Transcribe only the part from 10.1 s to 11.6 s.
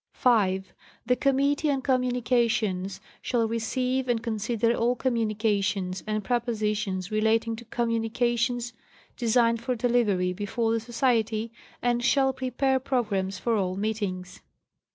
before the Society,